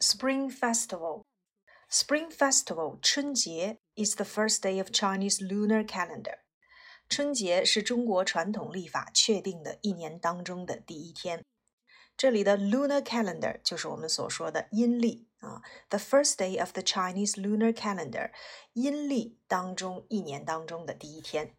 [0.00, 1.22] Spring Festival.
[1.88, 6.38] Spring Festival 春节 is the first day of Chinese lunar calendar.
[7.08, 11.44] 春节是中国传统历法确定的一年当中的第一天。
[12.16, 15.62] 这里的 lunar calendar 就是我们所说的阴历啊。
[15.90, 18.32] The first day of the Chinese lunar calendar，
[18.72, 21.54] 阴历当中一年当中的第一天。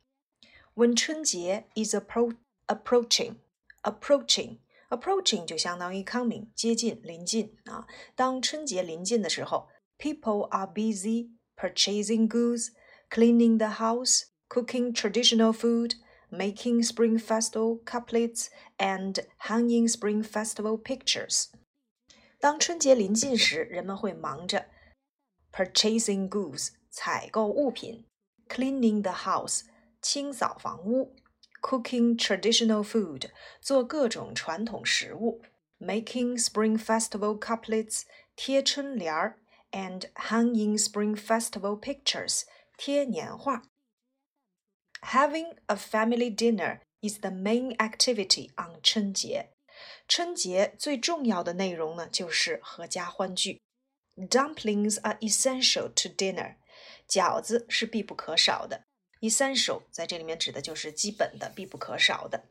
[0.76, 2.36] When 春节 is appro
[2.68, 3.38] approaching
[3.84, 4.58] approaching
[4.92, 7.86] approaching 就相当于 coming 接近临近啊。
[8.16, 9.68] 当春节临近的时候，
[9.98, 12.70] people are busy purchasing goods,
[13.10, 15.96] cleaning the house, cooking traditional food,
[16.30, 21.48] making Spring Festival couplets, and hanging Spring Festival pictures.
[22.40, 24.68] 当春节临近时，人们会忙着
[25.52, 28.06] purchasing goods 采购物品，
[28.48, 29.62] cleaning the house
[30.02, 31.16] 清扫房屋。
[31.62, 33.30] cooking traditional food
[33.62, 35.42] 做各种传统食物，
[35.80, 38.04] making Spring Festival couplets
[38.36, 39.40] 贴春联儿，
[39.72, 42.44] and hanging Spring Festival pictures
[42.78, 43.64] 贴年画。
[45.02, 49.52] Having a family dinner is the main activity on 春节。
[50.08, 53.62] 春节最重要的内容呢，就是合家欢聚。
[54.16, 56.56] Dumplings are essential to dinner。
[57.08, 58.86] 饺子是必不可少的。
[59.22, 62.46] essential 在这里面指的就是基本的、必不可少的。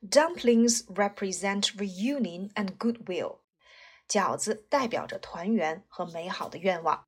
[0.00, 3.38] Dumplings represent reunion and goodwill。
[4.08, 7.06] 饺子代表着团圆和美好的愿望。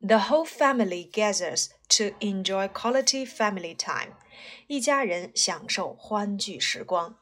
[0.00, 4.14] The whole family gathers to enjoy quality family time。
[4.66, 7.18] 一家人享受欢聚时光。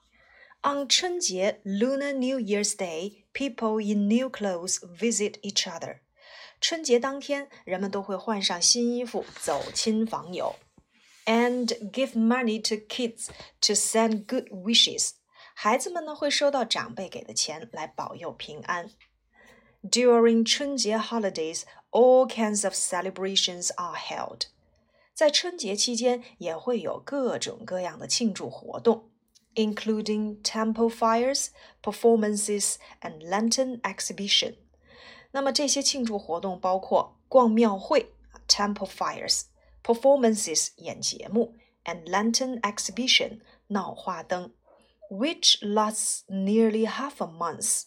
[0.63, 6.01] On 春节 Lunar New Year's Day, people in new clothes visit each other.
[6.61, 10.57] 春节当天，人们都会换上新衣服走亲访友，
[11.25, 13.29] and give money to kids
[13.61, 15.11] to send good wishes。
[15.55, 18.91] 孩子们呢会收到长辈给的钱来保佑平安。
[19.83, 24.49] During 春节 holidays, all kinds of celebrations are held。
[25.15, 29.11] 在春节期间也会有各种各样的庆祝活动，
[29.55, 31.49] including temple fires,
[31.83, 34.57] performances, and lantern exhibition。
[35.33, 38.15] 那么这些庆祝活动包括逛庙会
[38.49, 44.53] （temple fires）、performances 演节目 and lantern exhibition 闹花灯，
[45.11, 47.85] which lasts nearly half a month。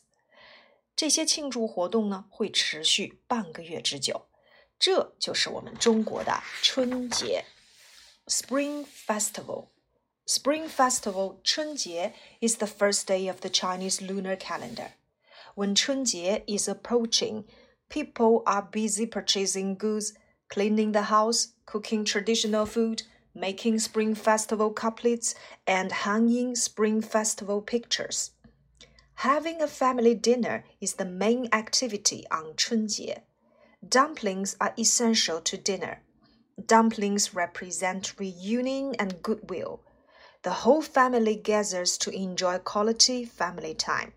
[0.96, 4.28] 这些庆祝活动呢会持续半个月之久。
[4.78, 7.46] 这就是我们中国的春节
[8.28, 14.91] （Spring Festival）。Spring Festival 春节 is the first day of the Chinese lunar calendar.
[15.54, 17.44] when Chunjie is approaching,
[17.88, 20.15] people are busy purchasing goods,
[20.48, 23.03] cleaning the house, cooking traditional food,
[23.34, 25.34] making Spring Festival couplets,
[25.66, 28.32] and hanging Spring Festival pictures.
[29.19, 33.20] Having a family dinner is the main activity on Chunjie.
[33.87, 36.03] Dumplings are essential to dinner.
[36.64, 39.82] Dumplings represent reunion and goodwill.
[40.43, 44.12] The whole family gathers to enjoy quality family time.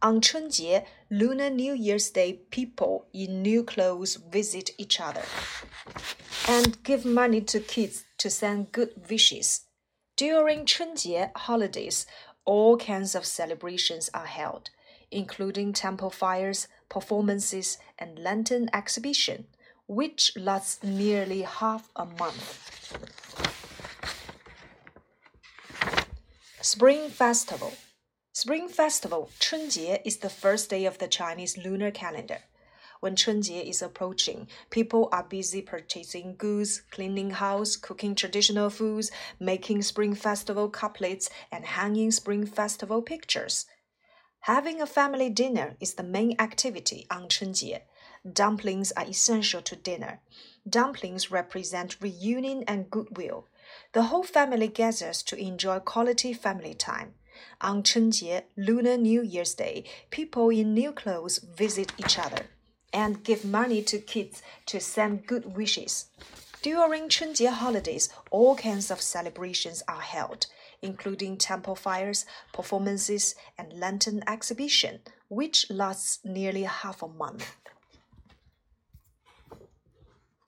[0.00, 5.24] On Chunjie, Lunar New Year's Day, people in new clothes visit each other
[6.46, 9.62] and give money to kids to send good wishes.
[10.16, 12.06] During Chunjie holidays,
[12.44, 14.70] all kinds of celebrations are held,
[15.10, 19.46] including temple fires, performances, and lantern exhibition,
[19.88, 22.96] which lasts nearly half a month.
[26.60, 27.72] Spring Festival
[28.37, 32.39] Spring Festival 春节 is the first day of the Chinese lunar calendar.
[32.99, 39.83] When 春节 is approaching, people are busy purchasing goods, cleaning house, cooking traditional foods, making
[39.83, 43.67] Spring Festival couplets, and hanging Spring Festival pictures.
[44.41, 47.83] Having a family dinner is the main activity on 春节.
[48.25, 50.21] Dumplings are essential to dinner.
[50.67, 53.47] Dumplings represent reunion and goodwill.
[53.93, 57.13] The whole family gathers to enjoy quality family time.
[57.60, 62.46] On Chunjie, Lunar New Year's Day, people in new clothes visit each other
[62.92, 66.06] and give money to kids to send good wishes.
[66.62, 70.46] During Chunjie holidays, all kinds of celebrations are held,
[70.82, 77.54] including temple fires, performances, and lantern exhibition, which lasts nearly half a month.